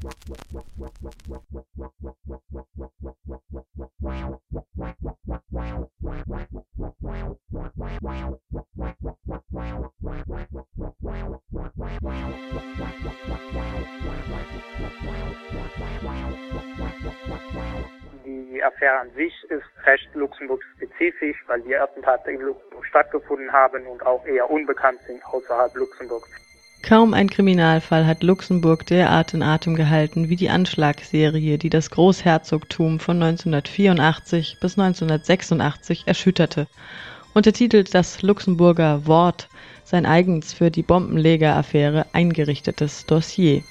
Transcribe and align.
Die 0.00 0.06
Affäre 18.62 19.00
an 19.00 19.10
sich 19.16 19.34
ist 19.50 19.64
recht 19.84 20.14
Luxemburg-spezifisch, 20.14 21.42
weil 21.48 21.60
die 21.62 21.74
Attentate 21.74 22.30
in 22.30 22.40
Luxemburg 22.40 22.86
stattgefunden 22.86 23.52
haben 23.52 23.84
und 23.88 24.06
auch 24.06 24.24
eher 24.26 24.48
unbekannt 24.48 25.00
sind 25.08 25.24
außerhalb 25.24 25.74
Luxemburgs. 25.74 26.28
Kaum 26.82 27.12
ein 27.12 27.28
Kriminalfall 27.28 28.06
hat 28.06 28.22
Luxemburg 28.22 28.86
derart 28.86 29.34
in 29.34 29.42
Atem 29.42 29.74
gehalten 29.74 30.28
wie 30.28 30.36
die 30.36 30.48
Anschlagsserie, 30.48 31.58
die 31.58 31.70
das 31.70 31.90
Großherzogtum 31.90 33.00
von 33.00 33.22
1984 33.22 34.58
bis 34.60 34.78
1986 34.78 36.06
erschütterte. 36.06 36.66
Untertitelt 37.34 37.94
das 37.94 38.22
Luxemburger 38.22 39.06
Wort 39.06 39.48
sein 39.84 40.06
eigens 40.06 40.52
für 40.52 40.70
die 40.70 40.82
Bombenlegeraffäre 40.82 42.06
eingerichtetes 42.12 43.06
Dossier. 43.06 43.62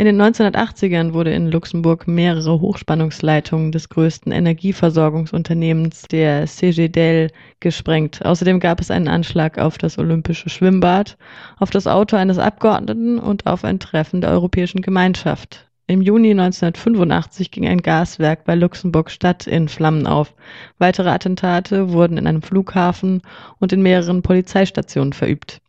In 0.00 0.06
den 0.06 0.22
1980ern 0.22 1.12
wurde 1.12 1.30
in 1.34 1.50
Luxemburg 1.50 2.08
mehrere 2.08 2.58
Hochspannungsleitungen 2.58 3.70
des 3.70 3.90
größten 3.90 4.32
Energieversorgungsunternehmens 4.32 6.04
der 6.10 6.46
CGDEL 6.46 7.30
gesprengt. 7.60 8.24
Außerdem 8.24 8.60
gab 8.60 8.80
es 8.80 8.90
einen 8.90 9.08
Anschlag 9.08 9.58
auf 9.58 9.76
das 9.76 9.98
Olympische 9.98 10.48
Schwimmbad, 10.48 11.18
auf 11.58 11.68
das 11.68 11.86
Auto 11.86 12.16
eines 12.16 12.38
Abgeordneten 12.38 13.18
und 13.18 13.44
auf 13.44 13.62
ein 13.62 13.78
Treffen 13.78 14.22
der 14.22 14.30
Europäischen 14.30 14.80
Gemeinschaft. 14.80 15.68
Im 15.86 16.00
Juni 16.00 16.30
1985 16.30 17.50
ging 17.50 17.68
ein 17.68 17.82
Gaswerk 17.82 18.46
bei 18.46 18.54
Luxemburg-Stadt 18.54 19.46
in 19.46 19.68
Flammen 19.68 20.06
auf. 20.06 20.34
Weitere 20.78 21.10
Attentate 21.10 21.92
wurden 21.92 22.16
in 22.16 22.26
einem 22.26 22.40
Flughafen 22.40 23.20
und 23.58 23.74
in 23.74 23.82
mehreren 23.82 24.22
Polizeistationen 24.22 25.12
verübt. 25.12 25.60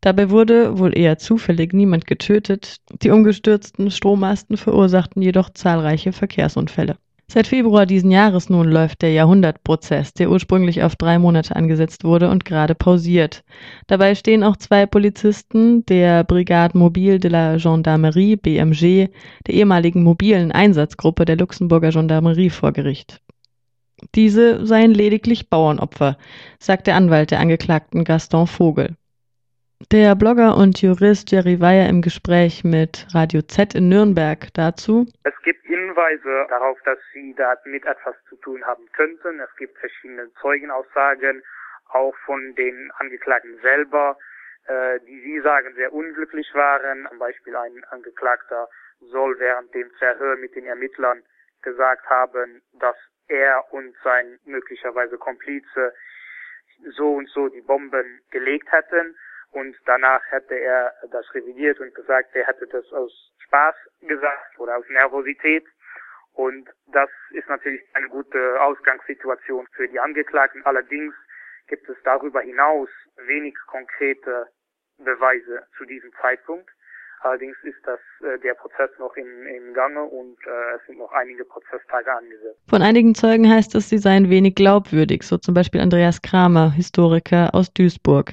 Dabei 0.00 0.30
wurde, 0.30 0.78
wohl 0.78 0.96
eher 0.96 1.18
zufällig, 1.18 1.74
niemand 1.74 2.06
getötet, 2.06 2.76
die 3.02 3.10
umgestürzten 3.10 3.90
Strommasten 3.90 4.56
verursachten 4.56 5.20
jedoch 5.20 5.50
zahlreiche 5.50 6.12
Verkehrsunfälle. 6.12 6.96
Seit 7.32 7.46
Februar 7.46 7.86
diesen 7.86 8.10
Jahres 8.10 8.50
nun 8.50 8.68
läuft 8.68 9.02
der 9.02 9.12
Jahrhundertprozess, 9.12 10.14
der 10.14 10.32
ursprünglich 10.32 10.82
auf 10.82 10.96
drei 10.96 11.16
Monate 11.20 11.54
angesetzt 11.54 12.02
wurde 12.02 12.28
und 12.28 12.44
gerade 12.44 12.74
pausiert. 12.74 13.44
Dabei 13.86 14.16
stehen 14.16 14.42
auch 14.42 14.56
zwei 14.56 14.84
Polizisten 14.84 15.86
der 15.86 16.24
Brigade 16.24 16.76
Mobile 16.76 17.20
de 17.20 17.30
la 17.30 17.56
Gendarmerie 17.56 18.34
BMG, 18.34 19.10
der 19.46 19.54
ehemaligen 19.54 20.02
mobilen 20.02 20.50
Einsatzgruppe 20.50 21.24
der 21.24 21.36
Luxemburger 21.36 21.90
Gendarmerie 21.90 22.50
vor 22.50 22.72
Gericht. 22.72 23.20
Diese 24.16 24.66
seien 24.66 24.92
lediglich 24.92 25.50
Bauernopfer, 25.50 26.16
sagt 26.58 26.88
der 26.88 26.96
Anwalt 26.96 27.30
der 27.30 27.38
Angeklagten 27.38 28.02
Gaston 28.02 28.48
Vogel. 28.48 28.96
Der 29.88 30.14
Blogger 30.14 30.56
und 30.56 30.82
Jurist 30.82 31.32
Jerry 31.32 31.58
Weyer 31.58 31.88
im 31.88 32.02
Gespräch 32.02 32.64
mit 32.64 33.06
Radio 33.14 33.40
Z 33.40 33.74
in 33.74 33.88
Nürnberg 33.88 34.52
dazu. 34.52 35.06
Es 35.24 35.32
gibt 35.42 35.64
Hinweise 35.64 36.46
darauf, 36.50 36.78
dass 36.84 36.98
sie 37.14 37.34
damit 37.34 37.86
etwas 37.86 38.14
zu 38.28 38.36
tun 38.36 38.62
haben 38.66 38.84
könnten. 38.92 39.40
Es 39.40 39.48
gibt 39.56 39.78
verschiedene 39.78 40.30
Zeugenaussagen, 40.42 41.42
auch 41.88 42.14
von 42.26 42.54
den 42.56 42.92
Angeklagten 42.98 43.58
selber, 43.62 44.18
äh, 44.66 45.00
die 45.08 45.18
sie 45.22 45.40
sagen 45.40 45.74
sehr 45.74 45.92
unglücklich 45.94 46.48
waren. 46.52 47.08
Zum 47.08 47.18
Beispiel 47.18 47.56
ein 47.56 47.82
Angeklagter 47.88 48.68
soll 49.00 49.34
während 49.38 49.74
dem 49.74 49.90
Verhör 49.98 50.36
mit 50.36 50.54
den 50.54 50.66
Ermittlern 50.66 51.22
gesagt 51.62 52.06
haben, 52.10 52.60
dass 52.78 52.96
er 53.28 53.64
und 53.72 53.96
sein 54.04 54.38
möglicherweise 54.44 55.16
Komplize 55.16 55.94
so 56.96 57.14
und 57.14 57.30
so 57.30 57.48
die 57.48 57.62
Bomben 57.62 58.20
gelegt 58.30 58.70
hätten 58.70 59.16
und 59.50 59.76
danach 59.86 60.22
hätte 60.30 60.54
er 60.54 60.94
das 61.10 61.26
revidiert 61.34 61.80
und 61.80 61.94
gesagt, 61.94 62.34
er 62.34 62.46
hätte 62.46 62.66
das 62.68 62.90
aus 62.92 63.12
Spaß 63.46 63.74
gesagt 64.00 64.58
oder 64.58 64.76
aus 64.78 64.84
Nervosität. 64.88 65.64
Und 66.32 66.68
das 66.86 67.10
ist 67.30 67.48
natürlich 67.48 67.82
eine 67.94 68.08
gute 68.08 68.60
Ausgangssituation 68.60 69.66
für 69.72 69.88
die 69.88 69.98
Angeklagten. 69.98 70.64
Allerdings 70.64 71.14
gibt 71.66 71.88
es 71.88 71.96
darüber 72.04 72.40
hinaus 72.40 72.88
wenig 73.26 73.54
konkrete 73.66 74.46
Beweise 74.98 75.66
zu 75.76 75.84
diesem 75.84 76.12
Zeitpunkt. 76.20 76.70
Allerdings 77.22 77.56
ist 77.64 77.78
das 77.84 78.00
äh, 78.22 78.38
der 78.38 78.54
Prozess 78.54 78.90
noch 78.98 79.14
im, 79.16 79.46
im 79.46 79.74
Gange 79.74 80.02
und 80.02 80.38
äh, 80.46 80.76
es 80.76 80.86
sind 80.86 80.98
noch 80.98 81.12
einige 81.12 81.44
Prozesstage 81.44 82.10
angesetzt. 82.10 82.58
Von 82.68 82.80
einigen 82.80 83.14
Zeugen 83.14 83.50
heißt 83.50 83.74
es, 83.74 83.90
sie 83.90 83.98
seien 83.98 84.30
wenig 84.30 84.54
glaubwürdig, 84.54 85.24
so 85.24 85.36
zum 85.36 85.52
Beispiel 85.52 85.82
Andreas 85.82 86.22
Kramer, 86.22 86.72
Historiker 86.72 87.50
aus 87.52 87.72
Duisburg. 87.74 88.32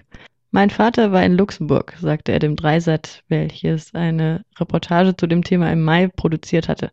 Mein 0.51 0.69
Vater 0.69 1.11
war 1.11 1.23
in 1.23 1.37
Luxemburg, 1.37 1.93
sagte 1.99 2.31
er 2.31 2.39
dem 2.39 2.55
Dreisat, 2.55 3.21
welches 3.27 3.93
eine 3.93 4.45
Reportage 4.57 5.15
zu 5.15 5.27
dem 5.27 5.43
Thema 5.43 5.71
im 5.71 5.83
Mai 5.83 6.07
produziert 6.15 6.69
hatte. 6.69 6.89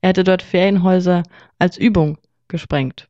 Er 0.00 0.08
hätte 0.08 0.24
dort 0.24 0.42
Ferienhäuser 0.42 1.22
als 1.60 1.78
Übung 1.78 2.18
gesprengt. 2.48 3.08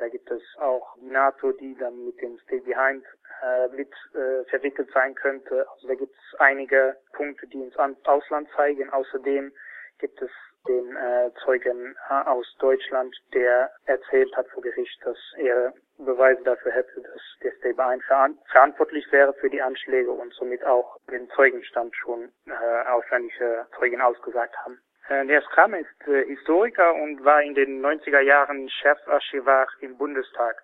Da 0.00 0.08
gibt 0.08 0.28
es 0.30 0.42
auch 0.60 0.96
NATO, 1.00 1.52
die 1.52 1.76
dann 1.78 2.04
mit 2.04 2.20
dem 2.20 2.36
Stay 2.44 2.58
Behind 2.60 3.04
äh, 3.42 3.68
mit 3.76 3.90
äh, 4.14 4.44
verwickelt 4.50 4.90
sein 4.92 5.14
könnte. 5.14 5.66
Also 5.70 5.86
da 5.86 5.94
gibt 5.94 6.14
es 6.14 6.40
einige 6.40 6.96
Punkte, 7.12 7.46
die 7.46 7.62
ins 7.62 7.76
Ausland 7.76 8.48
zeigen. 8.56 8.90
Außerdem 8.90 9.52
gibt 9.98 10.20
es 10.20 10.30
den 10.66 10.96
äh, 10.96 11.30
Zeugen 11.44 11.94
äh, 12.10 12.28
aus 12.28 12.46
Deutschland, 12.58 13.14
der 13.32 13.70
erzählt 13.84 14.36
hat 14.36 14.48
vor 14.48 14.62
Gericht, 14.62 14.98
dass 15.04 15.18
er 15.38 15.72
Beweise 15.98 16.42
dafür 16.42 16.72
hätte, 16.72 17.00
dass 17.00 17.20
der 17.42 17.52
Stay 17.58 17.72
Behind 17.72 18.02
verantwortlich 18.50 19.10
wäre 19.10 19.32
für 19.34 19.48
die 19.48 19.62
Anschläge 19.62 20.10
und 20.10 20.32
somit 20.34 20.64
auch 20.64 20.98
den 21.10 21.28
Zeugenstand 21.30 21.94
schon 21.96 22.32
äh, 22.46 22.88
ausländische 22.88 23.66
Zeugen 23.78 24.00
ausgesagt 24.00 24.54
haben. 24.64 24.80
Äh, 25.08 25.20
Andreas 25.20 25.46
Kramer 25.50 25.78
ist 25.78 26.08
äh, 26.08 26.24
Historiker 26.26 26.94
und 26.94 27.24
war 27.24 27.42
in 27.42 27.54
den 27.54 27.84
90er 27.84 28.20
Jahren 28.20 28.68
Chefarchivar 28.68 29.68
im 29.80 29.96
Bundestag. 29.96 30.62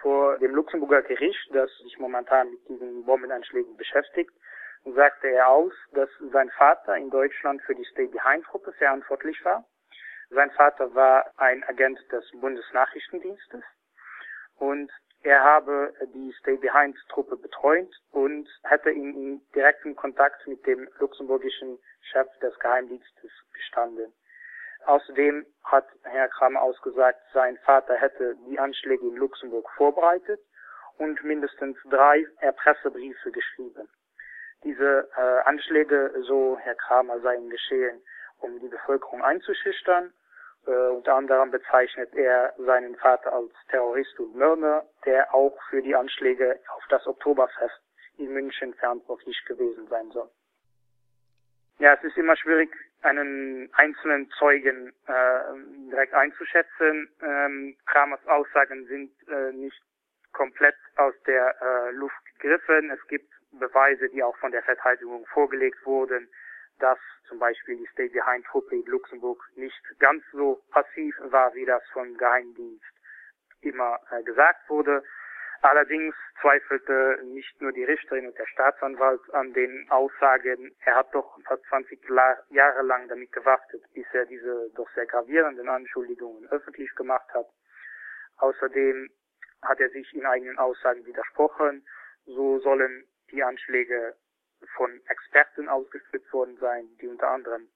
Vor 0.00 0.38
dem 0.38 0.54
Luxemburger 0.54 1.02
Gericht, 1.02 1.48
das 1.52 1.70
sich 1.78 1.98
momentan 1.98 2.50
mit 2.50 2.68
diesen 2.68 3.04
Bombenanschlägen 3.04 3.76
beschäftigt, 3.76 4.32
sagte 4.84 5.28
er 5.28 5.48
aus, 5.48 5.72
dass 5.92 6.08
sein 6.32 6.50
Vater 6.50 6.96
in 6.96 7.10
Deutschland 7.10 7.62
für 7.62 7.74
die 7.74 7.84
Stay 7.84 8.06
Behind 8.06 8.44
Truppe 8.44 8.72
verantwortlich 8.72 9.44
war. 9.44 9.64
Sein 10.30 10.50
Vater 10.52 10.94
war 10.94 11.30
ein 11.36 11.62
Agent 11.64 12.00
des 12.10 12.28
Bundesnachrichtendienstes 12.40 13.62
und 14.58 14.90
er 15.22 15.42
habe 15.44 15.94
die 16.14 16.32
Stay 16.40 16.56
Behind 16.56 16.96
Truppe 17.08 17.36
betreut 17.36 17.88
und 18.10 18.48
hätte 18.64 18.90
in 18.90 19.40
direkten 19.54 19.94
Kontakt 19.94 20.46
mit 20.48 20.66
dem 20.66 20.88
luxemburgischen 20.98 21.78
Chef 22.00 22.26
des 22.40 22.58
Geheimdienstes 22.58 23.30
gestanden. 23.54 24.12
Außerdem 24.86 25.46
hat 25.64 25.86
Herr 26.02 26.28
Kramer 26.28 26.60
ausgesagt, 26.60 27.20
sein 27.32 27.56
Vater 27.58 27.94
hätte 27.94 28.36
die 28.48 28.58
Anschläge 28.58 29.06
in 29.06 29.16
Luxemburg 29.16 29.70
vorbereitet 29.76 30.40
und 30.98 31.22
mindestens 31.22 31.78
drei 31.88 32.26
Erpressebriefe 32.40 33.30
geschrieben. 33.30 33.88
Diese 34.64 35.08
äh, 35.16 35.48
Anschläge, 35.48 36.12
so 36.22 36.58
Herr 36.60 36.74
Kramer, 36.74 37.20
seien 37.20 37.48
geschehen, 37.48 38.00
um 38.38 38.58
die 38.60 38.68
Bevölkerung 38.68 39.22
einzuschüchtern. 39.22 40.12
Äh, 40.66 40.70
unter 40.70 41.14
anderem 41.14 41.50
bezeichnet 41.50 42.14
er 42.14 42.54
seinen 42.58 42.96
Vater 42.96 43.32
als 43.32 43.52
Terrorist 43.68 44.18
und 44.20 44.36
Mörder, 44.36 44.86
der 45.04 45.34
auch 45.34 45.56
für 45.70 45.82
die 45.82 45.94
Anschläge 45.94 46.60
auf 46.76 46.84
das 46.88 47.06
Oktoberfest 47.06 47.80
in 48.18 48.32
München 48.32 48.74
verantwortlich 48.74 49.42
gewesen 49.46 49.86
sein 49.88 50.10
soll. 50.10 50.30
Ja, 51.78 51.94
es 51.94 52.04
ist 52.04 52.16
immer 52.16 52.36
schwierig, 52.36 52.70
einen 53.02 53.68
einzelnen 53.72 54.30
Zeugen 54.38 54.92
äh, 55.06 55.90
direkt 55.90 56.14
einzuschätzen. 56.14 57.10
Ähm, 57.20 57.76
Kramers 57.86 58.24
Aussagen 58.26 58.86
sind 58.86 59.10
äh, 59.28 59.52
nicht 59.52 59.82
komplett 60.32 60.76
aus 60.96 61.14
der 61.26 61.56
äh, 61.60 61.90
Luft 61.92 62.14
gegriffen. 62.38 62.90
Es 62.90 63.04
gibt 63.08 63.28
Beweise, 63.52 64.08
die 64.10 64.22
auch 64.22 64.36
von 64.36 64.52
der 64.52 64.62
Verteidigung 64.62 65.26
vorgelegt 65.26 65.84
wurden, 65.84 66.28
dass 66.78 66.98
zum 67.28 67.38
Beispiel 67.38 67.76
die 67.76 67.88
Stay 67.92 68.08
Behind 68.08 68.44
Truppe 68.46 68.76
in 68.76 68.84
Luxemburg 68.86 69.42
nicht 69.56 69.82
ganz 70.02 70.24
so 70.32 70.60
passiv 70.72 71.14
war, 71.20 71.54
wie 71.54 71.64
das 71.64 71.82
vom 71.92 72.16
Geheimdienst 72.16 72.84
immer 73.60 74.00
äh, 74.10 74.22
gesagt 74.24 74.68
wurde. 74.68 75.02
Allerdings 75.62 76.16
zweifelte 76.40 77.20
nicht 77.22 77.60
nur 77.60 77.70
die 77.70 77.84
Richterin 77.84 78.26
und 78.26 78.36
der 78.36 78.46
Staatsanwalt 78.46 79.20
an 79.32 79.52
den 79.52 79.88
Aussagen. 79.90 80.74
Er 80.84 80.96
hat 80.96 81.14
doch 81.14 81.38
fast 81.46 81.64
20 81.66 82.00
Jahre 82.50 82.82
lang 82.82 83.06
damit 83.06 83.30
gewartet, 83.30 83.80
bis 83.94 84.06
er 84.12 84.26
diese 84.26 84.70
doch 84.74 84.90
sehr 84.96 85.06
gravierenden 85.06 85.68
Anschuldigungen 85.68 86.48
öffentlich 86.50 86.92
gemacht 86.96 87.32
hat. 87.32 87.46
Außerdem 88.38 89.08
hat 89.62 89.78
er 89.78 89.90
sich 89.90 90.12
in 90.14 90.26
eigenen 90.26 90.58
Aussagen 90.58 91.06
widersprochen. 91.06 91.86
So 92.24 92.58
sollen 92.58 93.06
die 93.30 93.44
Anschläge 93.44 94.16
von 94.74 95.00
Experten 95.06 95.68
ausgeführt 95.68 96.32
worden 96.32 96.56
sein, 96.56 96.88
die 97.00 97.06
unter 97.06 97.30
anderem 97.30 97.68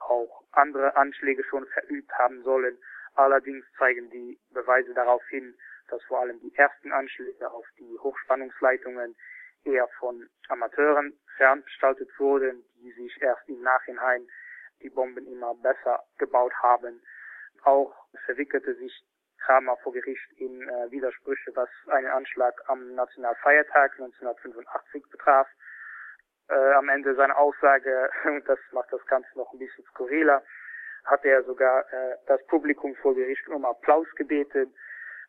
auch 0.00 0.44
andere 0.52 0.96
Anschläge 0.96 1.44
schon 1.44 1.66
verübt 1.66 2.10
haben 2.18 2.42
sollen. 2.42 2.78
Allerdings 3.14 3.64
zeigen 3.78 4.10
die 4.10 4.38
Beweise 4.50 4.94
darauf 4.94 5.22
hin, 5.28 5.54
dass 5.88 6.02
vor 6.04 6.20
allem 6.20 6.40
die 6.40 6.54
ersten 6.56 6.92
Anschläge 6.92 7.50
auf 7.50 7.66
die 7.78 7.98
Hochspannungsleitungen 7.98 9.16
eher 9.64 9.88
von 9.98 10.28
Amateuren 10.48 11.18
ferngestaltet 11.36 12.08
wurden, 12.18 12.64
die 12.76 12.92
sich 12.92 13.20
erst 13.20 13.48
im 13.48 13.60
Nachhinein 13.62 14.26
die 14.82 14.90
Bomben 14.90 15.26
immer 15.26 15.54
besser 15.54 16.02
gebaut 16.18 16.54
haben. 16.62 17.02
Auch 17.64 17.94
verwickelte 18.24 18.74
sich 18.76 19.04
Kramer 19.38 19.76
vor 19.78 19.92
Gericht 19.92 20.30
in 20.36 20.62
äh, 20.62 20.90
Widersprüche, 20.90 21.50
was 21.54 21.68
einen 21.88 22.06
Anschlag 22.06 22.54
am 22.68 22.94
Nationalfeiertag 22.94 23.92
1985 23.92 25.04
betraf. 25.10 25.48
Äh, 26.50 26.72
am 26.72 26.88
Ende 26.88 27.14
seiner 27.14 27.38
Aussage, 27.38 28.10
das 28.46 28.58
macht 28.72 28.92
das 28.92 29.04
Ganze 29.06 29.28
noch 29.36 29.52
ein 29.52 29.58
bisschen 29.58 29.84
skurriler, 29.84 30.42
hat 31.04 31.24
er 31.24 31.44
sogar 31.44 31.80
äh, 31.92 32.16
das 32.26 32.44
Publikum 32.46 32.96
vor 32.96 33.14
Gericht 33.14 33.48
um 33.48 33.64
Applaus 33.64 34.08
gebeten. 34.16 34.74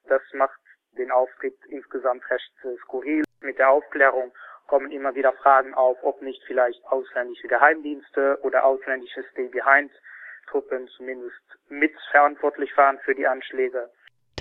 Das 0.08 0.22
macht 0.34 0.60
den 0.98 1.12
Auftritt 1.12 1.58
insgesamt 1.68 2.28
recht 2.30 2.52
äh, 2.64 2.76
skurril. 2.84 3.24
Mit 3.42 3.60
der 3.60 3.70
Aufklärung 3.70 4.34
kommen 4.68 4.92
immer 4.92 5.14
wieder 5.14 5.34
Fragen 5.34 5.76
auf, 5.76 5.98
ob 6.02 6.22
nicht 6.24 6.44
vielleicht 6.46 6.84
ausländische 6.86 7.48
Geheimdienste 7.48 8.40
oder 8.42 8.66
ausländische 8.66 9.24
Stay-Behind-Truppen 9.32 10.88
zumindest 10.88 11.42
mitverantwortlich 11.70 12.76
waren 12.78 12.98
für 13.00 13.14
die 13.14 13.28
Anschläge. 13.28 13.92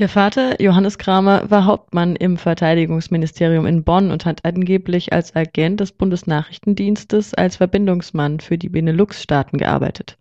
Der 0.00 0.08
Vater, 0.08 0.62
Johannes 0.62 0.97
Kramer, 0.97 1.50
war 1.50 1.67
Hauptmann 1.67 2.17
im 2.17 2.38
Verteidigungsministerium 2.38 3.67
in 3.67 3.85
Bonn 3.85 4.11
und 4.11 4.25
hat 4.25 4.47
angeblich 4.47 5.12
als 5.12 5.37
Agent 5.37 5.81
des 5.81 5.93
Bundesnachrichtendienstes 5.93 7.35
als 7.35 7.56
Verbindungsmann 7.56 8.41
für 8.41 8.56
die 8.56 8.70
Benelux-Staaten 8.70 9.58
gearbeitet. 9.58 10.17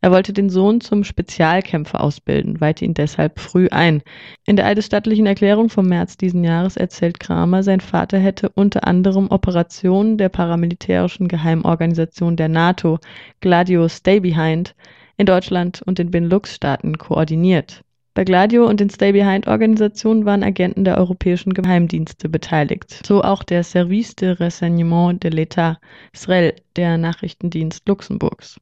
Er 0.00 0.12
wollte 0.12 0.32
den 0.32 0.48
Sohn 0.48 0.80
zum 0.80 1.04
Spezialkämpfer 1.04 2.02
ausbilden, 2.02 2.62
weihte 2.62 2.86
ihn 2.86 2.94
deshalb 2.94 3.38
früh 3.38 3.68
ein. 3.70 4.00
In 4.46 4.56
der 4.56 4.64
eidesstattlichen 4.64 5.26
Erklärung 5.26 5.68
vom 5.68 5.88
März 5.88 6.16
diesen 6.16 6.42
Jahres 6.42 6.78
erzählt 6.78 7.20
Kramer, 7.20 7.62
sein 7.62 7.80
Vater 7.80 8.18
hätte 8.18 8.48
unter 8.54 8.88
anderem 8.88 9.30
Operationen 9.30 10.16
der 10.16 10.30
paramilitärischen 10.30 11.28
Geheimorganisation 11.28 12.36
der 12.36 12.48
NATO, 12.48 12.98
Gladio 13.42 13.90
Stay 13.90 14.20
Behind, 14.20 14.74
in 15.18 15.26
Deutschland 15.26 15.82
und 15.84 15.98
den 15.98 16.10
Benelux-Staaten 16.10 16.96
koordiniert. 16.96 17.82
Bei 18.18 18.24
Gladio 18.24 18.66
und 18.66 18.80
den 18.80 18.90
Stay-Behind-Organisationen 18.90 20.26
waren 20.26 20.42
Agenten 20.42 20.82
der 20.82 20.98
europäischen 20.98 21.54
Geheimdienste 21.54 22.28
beteiligt, 22.28 22.90
so 23.06 23.20
auch 23.20 23.44
der 23.44 23.62
Service 23.62 24.16
de 24.16 24.30
Renseignement 24.30 25.22
de 25.22 25.30
l'État, 25.30 25.76
SREL, 26.12 26.56
der 26.76 26.98
Nachrichtendienst 26.98 27.86
Luxemburgs. 27.86 28.58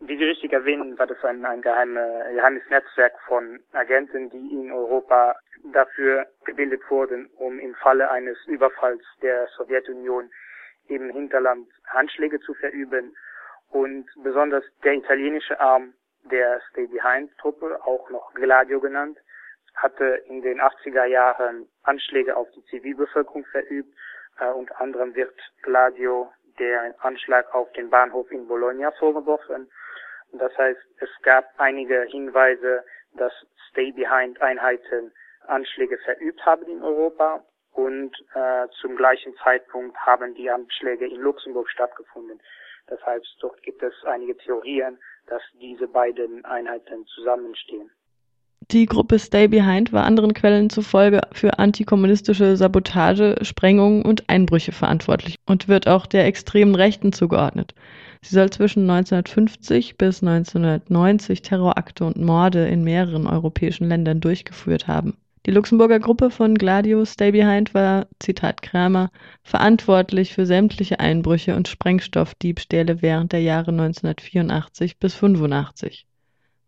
Wie 0.00 0.16
Sie 0.16 0.24
richtig 0.24 0.54
erwähnen, 0.54 0.98
war 0.98 1.06
das 1.06 1.22
ein, 1.22 1.44
ein 1.44 1.60
geheime, 1.60 2.00
geheimes 2.34 2.62
Netzwerk 2.70 3.12
von 3.28 3.60
Agenten, 3.72 4.30
die 4.30 4.54
in 4.54 4.72
Europa 4.72 5.34
dafür 5.74 6.24
gebildet 6.46 6.80
wurden, 6.88 7.28
um 7.36 7.58
im 7.58 7.74
Falle 7.74 8.10
eines 8.10 8.38
Überfalls 8.46 9.02
der 9.20 9.48
Sowjetunion 9.54 10.30
im 10.88 11.10
Hinterland 11.10 11.68
Handschläge 11.88 12.40
zu 12.40 12.54
verüben. 12.54 13.14
Und 13.68 14.06
besonders 14.22 14.64
der 14.82 14.94
italienische 14.94 15.60
Arm 15.60 15.92
der 16.24 16.60
Stay 16.70 16.86
Behind 16.86 17.36
Truppe, 17.38 17.78
auch 17.84 18.08
noch 18.10 18.32
Gladio 18.34 18.80
genannt, 18.80 19.18
hatte 19.74 20.22
in 20.26 20.42
den 20.42 20.60
80er 20.60 21.04
Jahren 21.04 21.68
Anschläge 21.82 22.36
auf 22.36 22.48
die 22.52 22.64
Zivilbevölkerung 22.66 23.44
verübt. 23.46 23.94
Äh, 24.38 24.50
unter 24.50 24.80
anderem 24.80 25.14
wird 25.14 25.34
Gladio 25.62 26.32
der 26.58 26.94
Anschlag 27.04 27.52
auf 27.54 27.70
den 27.72 27.90
Bahnhof 27.90 28.30
in 28.30 28.46
Bologna 28.46 28.92
vorgeworfen. 28.92 29.68
Das 30.32 30.56
heißt, 30.56 30.80
es 30.98 31.10
gab 31.22 31.44
einige 31.58 32.02
Hinweise, 32.02 32.84
dass 33.14 33.32
Stay-Behind-Einheiten 33.70 35.12
Anschläge 35.46 35.98
verübt 35.98 36.44
haben 36.44 36.66
in 36.66 36.82
Europa 36.82 37.44
und 37.72 38.16
äh, 38.34 38.68
zum 38.80 38.96
gleichen 38.96 39.34
Zeitpunkt 39.42 39.96
haben 39.98 40.34
die 40.34 40.50
Anschläge 40.50 41.06
in 41.06 41.20
Luxemburg 41.20 41.68
stattgefunden. 41.68 42.40
Das 42.86 43.04
heißt, 43.04 43.36
dort 43.40 43.62
gibt 43.62 43.82
es 43.82 43.94
einige 44.04 44.36
Theorien, 44.36 44.98
dass 45.26 45.42
diese 45.60 45.88
beiden 45.88 46.44
Einheiten 46.44 47.06
zusammenstehen. 47.06 47.90
Die 48.70 48.86
Gruppe 48.86 49.18
Stay 49.18 49.46
Behind 49.46 49.92
war 49.92 50.04
anderen 50.04 50.32
Quellen 50.32 50.70
zufolge 50.70 51.20
für 51.32 51.58
antikommunistische 51.58 52.56
Sabotage, 52.56 53.36
Sprengungen 53.42 54.02
und 54.02 54.28
Einbrüche 54.30 54.72
verantwortlich 54.72 55.36
und 55.46 55.68
wird 55.68 55.86
auch 55.86 56.06
der 56.06 56.24
extremen 56.24 56.74
Rechten 56.74 57.12
zugeordnet. 57.12 57.74
Sie 58.22 58.34
soll 58.34 58.48
zwischen 58.50 58.88
1950 58.88 59.98
bis 59.98 60.22
1990 60.22 61.42
Terrorakte 61.42 62.06
und 62.06 62.16
Morde 62.16 62.66
in 62.66 62.84
mehreren 62.84 63.26
europäischen 63.26 63.86
Ländern 63.86 64.20
durchgeführt 64.20 64.88
haben. 64.88 65.18
Die 65.46 65.50
Luxemburger 65.50 66.00
Gruppe 66.00 66.30
von 66.30 66.54
Gladio 66.54 67.04
Stay 67.04 67.30
Behind 67.30 67.74
war, 67.74 68.06
Zitat 68.18 68.62
Kramer, 68.62 69.10
verantwortlich 69.42 70.32
für 70.32 70.46
sämtliche 70.46 71.00
Einbrüche 71.00 71.54
und 71.54 71.68
Sprengstoffdiebstähle 71.68 73.02
während 73.02 73.32
der 73.32 73.42
Jahre 73.42 73.70
1984 73.70 74.98
bis 74.98 75.12
85. 75.12 76.06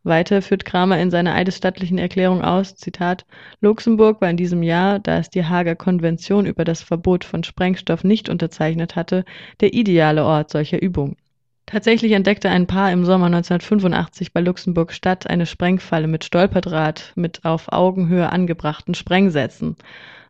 Weiter 0.03 0.43
führt 0.43 0.67
Kramer 0.67 1.01
in 1.01 1.11
seiner 1.11 1.35
eidesstattlichen 1.35 1.97
Erklärung 1.97 2.43
aus, 2.43 2.77
Zitat, 2.77 3.25
Luxemburg 3.63 4.21
war 4.21 4.29
in 4.29 4.37
diesem 4.37 4.63
Jahr, 4.63 4.99
da 4.99 5.17
es 5.21 5.31
die 5.31 5.47
Hager 5.47 5.75
Konvention 5.75 6.45
über 6.45 6.65
das 6.65 6.83
Verbot 6.83 7.25
von 7.25 7.45
Sprengstoff 7.45 8.05
nicht 8.05 8.29
unterzeichnet 8.29 8.95
hatte, 8.95 9.25
der 9.61 9.73
ideale 9.73 10.27
Ort 10.27 10.51
solcher 10.51 10.83
Übungen. 10.83 11.17
Tatsächlich 11.67 12.13
entdeckte 12.13 12.49
ein 12.49 12.69
Paar 12.69 12.93
im 12.93 13.05
Sommer 13.05 13.27
1985 13.27 14.33
bei 14.33 14.41
Luxemburg-Stadt 14.41 15.29
eine 15.29 15.47
Sprengfalle 15.47 16.07
mit 16.07 16.25
Stolperdraht 16.25 17.13
mit 17.17 17.45
auf 17.45 17.73
Augenhöhe 17.73 18.31
angebrachten 18.31 18.95
Sprengsätzen. 18.95 19.75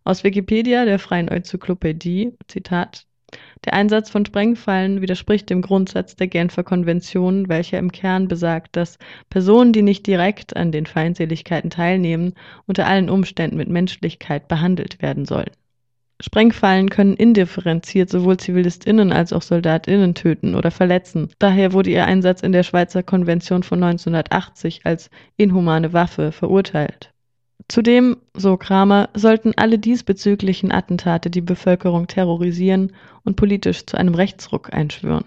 Aus 0.03 0.25
Wikipedia, 0.25 0.87
der 0.87 0.99
Freien 0.99 1.29
Enzyklopädie, 1.29 2.33
Zitat, 2.49 3.07
der 3.67 3.75
Einsatz 3.75 4.09
von 4.09 4.25
Sprengfallen 4.25 5.03
widerspricht 5.03 5.51
dem 5.51 5.61
Grundsatz 5.61 6.17
der 6.17 6.29
Genfer 6.29 6.65
Konvention, 6.65 7.51
welcher 7.51 7.79
im 7.79 7.93
Kern 7.93 8.29
besagt, 8.29 8.77
dass 8.77 8.99
Personen, 9.29 9.75
die 9.75 9.83
nicht 9.83 10.07
direkt 10.07 10.57
an 10.57 10.73
den 10.73 10.87
Feindseligkeiten 10.87 11.69
teilnehmen, 11.69 12.33
unter 12.67 12.87
allen 12.87 13.11
Umständen 13.11 13.59
mit 13.59 13.69
Menschlichkeit 13.69 14.49
behandelt 14.49 15.03
werden 15.03 15.27
sollen. 15.27 15.51
Sprengfallen 16.21 16.89
können 16.89 17.15
indifferenziert 17.15 18.09
sowohl 18.09 18.39
ZivilistInnen 18.39 19.13
als 19.13 19.33
auch 19.33 19.43
SoldatInnen 19.43 20.15
töten 20.15 20.55
oder 20.55 20.71
verletzen. 20.71 21.29
Daher 21.39 21.73
wurde 21.73 21.91
ihr 21.91 22.07
Einsatz 22.07 22.41
in 22.41 22.53
der 22.53 22.63
Schweizer 22.63 23.03
Konvention 23.03 23.63
von 23.63 23.83
1980 23.83 24.81
als 24.85 25.11
inhumane 25.37 25.93
Waffe 25.93 26.33
verurteilt. 26.33 27.13
Zudem, 27.69 28.17
so 28.35 28.57
Kramer, 28.57 29.11
sollten 29.15 29.53
alle 29.57 29.79
diesbezüglichen 29.79 30.73
Attentate 30.73 31.31
die 31.31 31.41
Bevölkerung 31.41 32.07
terrorisieren 32.07 32.93
und 33.25 33.37
politisch 33.37 33.85
zu 33.85 33.99
einem 33.99 34.15
Rechtsruck 34.15 34.73
einschwören 34.73 35.25